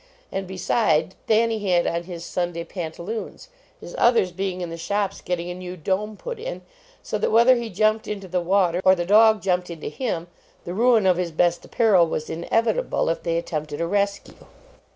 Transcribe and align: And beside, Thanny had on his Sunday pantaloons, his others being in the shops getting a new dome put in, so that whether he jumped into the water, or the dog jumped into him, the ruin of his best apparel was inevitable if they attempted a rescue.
And 0.31 0.47
beside, 0.47 1.13
Thanny 1.27 1.59
had 1.71 1.85
on 1.85 2.05
his 2.05 2.25
Sunday 2.25 2.63
pantaloons, 2.63 3.49
his 3.79 3.93
others 3.99 4.31
being 4.31 4.61
in 4.61 4.71
the 4.71 4.75
shops 4.77 5.21
getting 5.21 5.51
a 5.51 5.53
new 5.53 5.77
dome 5.77 6.17
put 6.17 6.39
in, 6.39 6.63
so 7.03 7.19
that 7.19 7.29
whether 7.29 7.55
he 7.55 7.69
jumped 7.69 8.07
into 8.07 8.27
the 8.27 8.41
water, 8.41 8.81
or 8.83 8.95
the 8.95 9.05
dog 9.05 9.43
jumped 9.43 9.69
into 9.69 9.89
him, 9.89 10.25
the 10.65 10.73
ruin 10.73 11.05
of 11.05 11.17
his 11.17 11.29
best 11.29 11.63
apparel 11.65 12.07
was 12.07 12.31
inevitable 12.31 13.09
if 13.09 13.21
they 13.21 13.37
attempted 13.37 13.79
a 13.79 13.85
rescue. 13.85 14.47